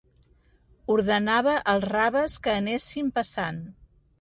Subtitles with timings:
[0.93, 3.63] Ordenava els raves que anessin passant.